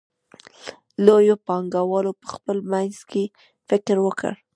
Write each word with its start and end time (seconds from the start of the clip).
لویو 1.05 1.35
پانګوالو 1.47 2.11
په 2.21 2.27
خپل 2.33 2.57
منځ 2.71 2.95
کې 3.11 3.23
فکر 3.69 3.95
وکړ 4.01 4.33